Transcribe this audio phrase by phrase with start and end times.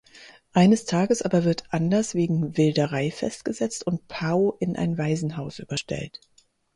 [0.53, 6.19] Eines Tages aber wird Anders wegen Wilderei festgesetzt und Pao in ein Waisenhaus überstellt.